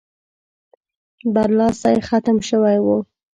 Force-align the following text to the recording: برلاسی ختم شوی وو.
برلاسی 1.33 1.95
ختم 2.07 2.37
شوی 2.47 2.77
وو. 2.85 2.97